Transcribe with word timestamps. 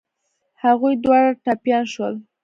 هغوی 0.63 0.93
دواړه 1.03 1.31
ټپيان 1.43 1.85
شول. 1.93 2.13